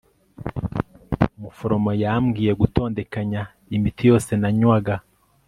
umuforomokazi 1.37 2.01
yambwiye 2.03 2.51
gutondekanya 2.61 3.41
imiti 3.75 4.03
yose 4.09 4.31
nanywaga 4.41 4.93